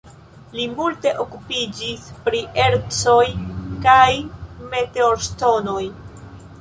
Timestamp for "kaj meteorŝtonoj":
3.85-5.83